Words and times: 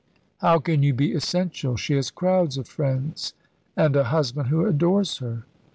"How 0.39 0.57
can 0.57 0.81
you 0.81 0.95
be 0.95 1.13
essential? 1.13 1.75
She 1.77 1.93
has 1.93 2.09
crowds 2.09 2.57
of 2.57 2.67
friends, 2.67 3.35
and 3.77 3.95
a 3.95 4.05
husband 4.05 4.47
who 4.47 4.65
adores 4.65 5.19
her." 5.19 5.45